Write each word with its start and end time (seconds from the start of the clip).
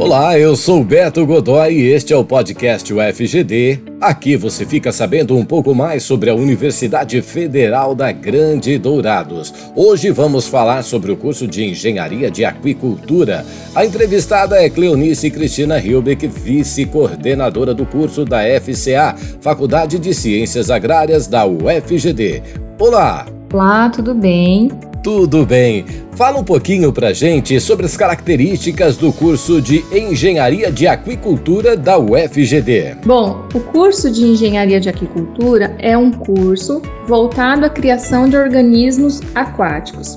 Olá, 0.00 0.38
eu 0.38 0.56
sou 0.56 0.82
Beto 0.82 1.26
Godoy 1.26 1.74
e 1.74 1.92
este 1.92 2.14
é 2.14 2.16
o 2.16 2.24
podcast 2.24 2.90
UFGD. 2.90 3.80
Aqui 4.00 4.34
você 4.34 4.64
fica 4.64 4.90
sabendo 4.92 5.36
um 5.36 5.44
pouco 5.44 5.74
mais 5.74 6.04
sobre 6.04 6.30
a 6.30 6.34
Universidade 6.34 7.20
Federal 7.20 7.94
da 7.94 8.10
Grande 8.10 8.78
Dourados. 8.78 9.52
Hoje 9.76 10.10
vamos 10.10 10.48
falar 10.48 10.84
sobre 10.84 11.12
o 11.12 11.18
curso 11.18 11.46
de 11.46 11.66
Engenharia 11.66 12.30
de 12.30 12.46
Aquicultura. 12.46 13.44
A 13.74 13.84
entrevistada 13.84 14.56
é 14.56 14.70
Cleonice 14.70 15.30
Cristina 15.30 15.78
Hilbeck, 15.78 16.26
vice-coordenadora 16.26 17.74
do 17.74 17.84
curso 17.84 18.24
da 18.24 18.38
FCA, 18.58 19.14
Faculdade 19.42 19.98
de 19.98 20.14
Ciências 20.14 20.70
Agrárias 20.70 21.26
da 21.26 21.44
UFGD. 21.44 22.42
Olá! 22.78 23.26
Olá, 23.52 23.90
tudo 23.90 24.14
bem? 24.14 24.70
Tudo 25.02 25.44
bem. 25.44 25.84
Fala 26.20 26.38
um 26.38 26.44
pouquinho 26.44 26.92
pra 26.92 27.14
gente 27.14 27.58
sobre 27.62 27.86
as 27.86 27.96
características 27.96 28.94
do 28.94 29.10
curso 29.10 29.58
de 29.58 29.82
Engenharia 29.90 30.70
de 30.70 30.86
Aquicultura 30.86 31.78
da 31.78 31.98
UFGD. 31.98 32.98
Bom, 33.06 33.46
o 33.54 33.60
curso 33.60 34.10
de 34.10 34.26
Engenharia 34.26 34.78
de 34.78 34.90
Aquicultura 34.90 35.74
é 35.78 35.96
um 35.96 36.12
curso 36.12 36.82
voltado 37.08 37.64
à 37.64 37.70
criação 37.70 38.28
de 38.28 38.36
organismos 38.36 39.22
aquáticos. 39.34 40.14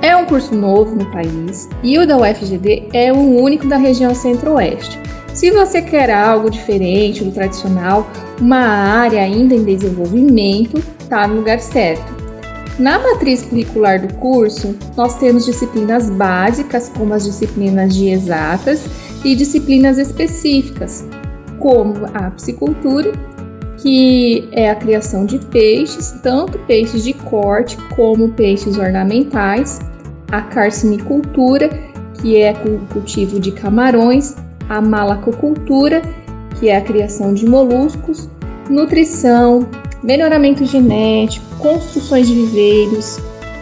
É 0.00 0.16
um 0.16 0.24
curso 0.24 0.54
novo 0.54 0.96
no 0.96 1.04
país 1.12 1.68
e 1.82 1.98
o 1.98 2.06
da 2.06 2.16
UFGD 2.16 2.88
é 2.94 3.12
o 3.12 3.18
único 3.18 3.68
da 3.68 3.76
região 3.76 4.14
centro-oeste. 4.14 4.98
Se 5.34 5.50
você 5.50 5.82
quer 5.82 6.10
algo 6.10 6.48
diferente 6.48 7.22
do 7.22 7.30
tradicional, 7.30 8.10
uma 8.40 8.66
área 8.66 9.20
ainda 9.20 9.54
em 9.54 9.64
desenvolvimento, 9.64 10.82
está 10.98 11.28
no 11.28 11.34
lugar 11.34 11.60
certo. 11.60 12.25
Na 12.78 12.98
matriz 12.98 13.42
curricular 13.42 14.06
do 14.06 14.12
curso, 14.14 14.76
nós 14.96 15.18
temos 15.18 15.46
disciplinas 15.46 16.10
básicas, 16.10 16.90
como 16.90 17.14
as 17.14 17.24
disciplinas 17.24 17.94
de 17.94 18.10
exatas, 18.10 18.84
e 19.24 19.34
disciplinas 19.34 19.96
específicas, 19.96 21.06
como 21.58 22.04
a 22.12 22.30
psicultura, 22.32 23.12
que 23.78 24.46
é 24.52 24.70
a 24.70 24.74
criação 24.74 25.24
de 25.24 25.38
peixes, 25.38 26.12
tanto 26.22 26.58
peixes 26.60 27.02
de 27.02 27.14
corte 27.14 27.78
como 27.96 28.28
peixes 28.32 28.76
ornamentais, 28.76 29.80
a 30.30 30.42
carcinicultura, 30.42 31.70
que 32.20 32.36
é 32.36 32.52
o 32.52 32.78
cultivo 32.92 33.40
de 33.40 33.52
camarões, 33.52 34.36
a 34.68 34.82
malacocultura, 34.82 36.02
que 36.60 36.68
é 36.68 36.76
a 36.76 36.82
criação 36.82 37.32
de 37.32 37.46
moluscos, 37.46 38.28
nutrição, 38.68 39.66
melhoramento 40.06 40.64
genético, 40.64 41.44
construções 41.58 42.28
de 42.28 42.34
viveiros, 42.34 43.18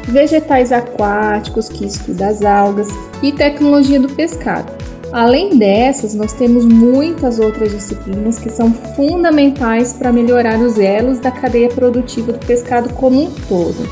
vegetais 0.09 0.71
aquáticos, 0.71 1.71
que 1.71 1.87
estuda 1.87 2.29
as 2.29 2.43
algas, 2.43 2.89
e 3.23 3.33
tecnologia 3.33 3.99
do 3.99 4.11
pescado. 4.11 4.71
Além 5.11 5.57
dessas, 5.57 6.15
nós 6.15 6.35
temos 6.35 6.67
muitas 6.67 7.39
outras 7.39 7.73
disciplinas 7.73 8.39
que 8.39 8.51
são 8.51 8.75
fundamentais 8.95 9.95
para 9.95 10.13
melhorar 10.13 10.59
os 10.59 10.79
elos 10.79 11.19
da 11.19 11.31
cadeia 11.31 11.69
produtiva 11.69 12.33
do 12.33 12.47
pescado 12.47 12.93
como 12.95 13.23
um 13.23 13.31
todo. 13.49 13.89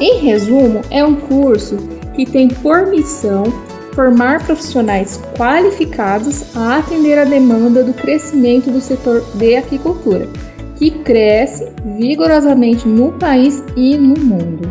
Em 0.00 0.20
resumo, 0.20 0.80
é 0.90 1.04
um 1.04 1.16
curso 1.16 1.76
que 2.14 2.24
tem 2.24 2.48
por 2.48 2.86
missão 2.86 3.44
formar 3.92 4.44
profissionais 4.44 5.20
qualificados 5.36 6.56
a 6.56 6.78
atender 6.78 7.18
a 7.18 7.24
demanda 7.24 7.82
do 7.82 7.92
crescimento 7.92 8.70
do 8.70 8.80
setor 8.80 9.24
de 9.34 9.56
aquicultura 9.56 10.28
que 10.76 10.90
cresce 10.90 11.72
vigorosamente 11.98 12.86
no 12.86 13.12
país 13.12 13.62
e 13.76 13.96
no 13.96 14.18
mundo. 14.18 14.70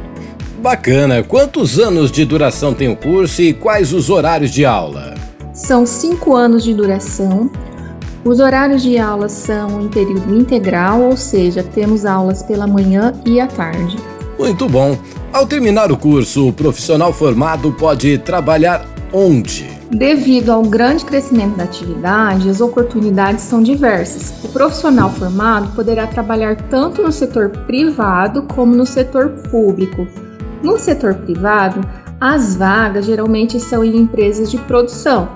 Bacana! 0.60 1.22
Quantos 1.22 1.78
anos 1.78 2.12
de 2.12 2.26
duração 2.26 2.74
tem 2.74 2.88
o 2.88 2.96
curso 2.96 3.42
e 3.42 3.54
quais 3.54 3.94
os 3.94 4.10
horários 4.10 4.52
de 4.52 4.66
aula? 4.66 5.14
São 5.54 5.86
cinco 5.86 6.36
anos 6.36 6.64
de 6.64 6.74
duração. 6.74 7.50
Os 8.24 8.40
horários 8.40 8.82
de 8.82 8.98
aula 8.98 9.30
são 9.30 9.82
em 9.82 9.88
período 9.88 10.36
integral, 10.36 11.02
ou 11.02 11.16
seja, 11.16 11.62
temos 11.62 12.06
aulas 12.06 12.42
pela 12.42 12.66
manhã 12.66 13.14
e 13.26 13.40
à 13.40 13.46
tarde. 13.46 13.98
Muito 14.40 14.68
bom! 14.68 14.98
Ao 15.32 15.46
terminar 15.46 15.92
o 15.92 15.98
curso, 15.98 16.48
o 16.48 16.54
profissional 16.54 17.14
formado 17.14 17.72
pode 17.74 18.18
trabalhar 18.18 18.86
onde? 19.14 19.75
Devido 19.92 20.52
ao 20.52 20.64
grande 20.64 21.06
crescimento 21.06 21.58
da 21.58 21.64
atividade, 21.64 22.50
as 22.50 22.60
oportunidades 22.60 23.44
são 23.44 23.62
diversas. 23.62 24.34
O 24.44 24.50
profissional 24.50 25.12
formado 25.12 25.74
poderá 25.76 26.08
trabalhar 26.08 26.56
tanto 26.70 27.04
no 27.04 27.12
setor 27.12 27.50
privado 27.50 28.44
como 28.44 28.76
no 28.76 28.86
setor 28.86 29.30
público. 29.52 30.08
No 30.64 30.80
setor 30.80 31.14
privado, 31.14 31.82
as 32.20 32.56
vagas 32.56 33.06
geralmente 33.06 33.60
são 33.60 33.84
em 33.84 33.98
empresas 33.98 34.50
de 34.50 34.58
produção, 34.58 35.30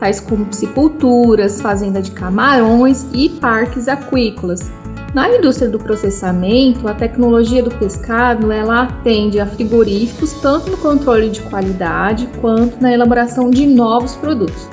tais 0.00 0.18
como 0.18 0.46
pisciculturas, 0.46 1.60
fazenda 1.60 2.02
de 2.02 2.10
camarões 2.10 3.06
e 3.12 3.28
parques 3.28 3.86
aquícolas, 3.86 4.72
na 5.14 5.28
indústria 5.28 5.68
do 5.68 5.78
processamento, 5.78 6.88
a 6.88 6.94
tecnologia 6.94 7.62
do 7.62 7.70
pescado 7.70 8.50
ela 8.50 8.84
atende 8.84 9.38
a 9.38 9.46
frigoríficos 9.46 10.32
tanto 10.40 10.70
no 10.70 10.78
controle 10.78 11.28
de 11.28 11.42
qualidade 11.42 12.26
quanto 12.40 12.80
na 12.80 12.92
elaboração 12.92 13.50
de 13.50 13.66
novos 13.66 14.16
produtos. 14.16 14.68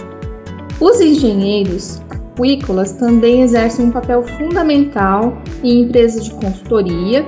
Os 0.80 1.02
engenheiros 1.02 2.02
aquícolas 2.10 2.94
também 2.94 3.42
exercem 3.42 3.88
um 3.88 3.92
papel 3.92 4.24
fundamental 4.24 5.38
em 5.62 5.82
empresas 5.82 6.24
de 6.24 6.32
consultoria, 6.32 7.26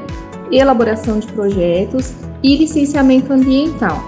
elaboração 0.49 1.19
de 1.19 1.27
projetos 1.27 2.13
e 2.41 2.55
licenciamento 2.55 3.33
ambiental. 3.33 4.01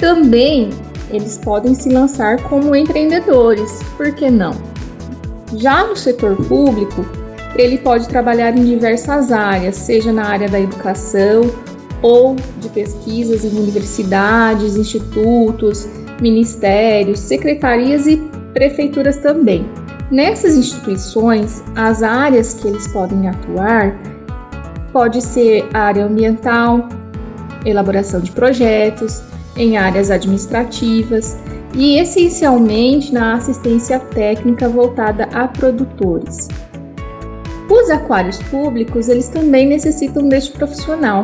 Também 0.00 0.70
eles 1.10 1.38
podem 1.38 1.74
se 1.74 1.88
lançar 1.88 2.42
como 2.42 2.74
empreendedores, 2.74 3.80
por 3.96 4.12
que 4.12 4.28
não? 4.28 4.52
Já 5.54 5.86
no 5.86 5.94
setor 5.94 6.36
público, 6.48 7.06
ele 7.58 7.78
pode 7.78 8.08
trabalhar 8.08 8.56
em 8.56 8.64
diversas 8.64 9.32
áreas, 9.32 9.76
seja 9.76 10.12
na 10.12 10.26
área 10.26 10.48
da 10.48 10.60
educação 10.60 11.50
ou 12.02 12.36
de 12.60 12.68
pesquisas 12.68 13.44
em 13.44 13.58
universidades, 13.58 14.76
institutos, 14.76 15.88
ministérios, 16.20 17.20
secretarias 17.20 18.06
e 18.06 18.16
prefeituras 18.52 19.16
também. 19.18 19.66
Nessas 20.10 20.56
instituições, 20.56 21.62
as 21.74 22.02
áreas 22.02 22.54
que 22.54 22.68
eles 22.68 22.86
podem 22.88 23.28
atuar 23.28 23.98
pode 24.92 25.20
ser 25.20 25.68
área 25.74 26.04
ambiental, 26.04 26.88
elaboração 27.64 28.20
de 28.20 28.30
projetos, 28.30 29.22
em 29.56 29.76
áreas 29.76 30.10
administrativas 30.10 31.36
e 31.74 31.98
essencialmente 31.98 33.12
na 33.12 33.34
assistência 33.34 33.98
técnica 33.98 34.68
voltada 34.68 35.24
a 35.32 35.48
produtores. 35.48 36.48
Os 37.86 37.90
aquários 37.92 38.38
públicos, 38.38 39.08
eles 39.08 39.28
também 39.28 39.64
necessitam 39.68 40.28
deste 40.28 40.50
profissional. 40.50 41.22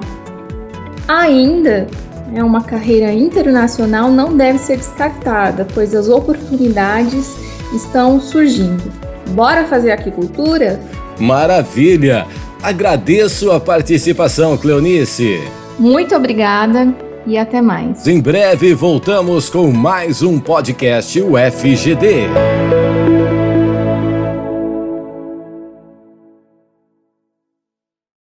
Ainda 1.09 1.89
é 2.33 2.45
uma 2.45 2.63
carreira 2.63 3.13
internacional 3.13 4.13
não 4.13 4.37
deve 4.37 4.61
ser 4.61 4.77
descartada, 4.77 5.67
pois 5.75 5.93
as 5.93 6.09
oportunidades 6.09 7.35
estão 7.75 8.21
surgindo. 8.21 8.93
Bora 9.31 9.65
fazer 9.65 9.91
aquicultura? 9.91 10.79
Maravilha! 11.19 12.29
Agradeço 12.63 13.51
a 13.51 13.59
participação, 13.59 14.57
Cleonice. 14.57 15.41
Muito 15.81 16.15
obrigada 16.15 16.95
e 17.27 17.37
até 17.37 17.61
mais. 17.61 18.07
Em 18.07 18.21
breve 18.21 18.73
voltamos 18.73 19.51
com 19.51 19.73
mais 19.73 20.23
um 20.23 20.39
podcast 20.39 21.21
UFGD. 21.21 22.29